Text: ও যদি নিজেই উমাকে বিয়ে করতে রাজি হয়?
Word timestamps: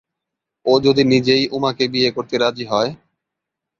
ও 0.65 0.73
যদি 0.79 1.03
নিজেই 1.03 1.43
উমাকে 1.51 1.83
বিয়ে 1.87 2.09
করতে 2.11 2.35
রাজি 2.37 2.65
হয়? 2.65 2.91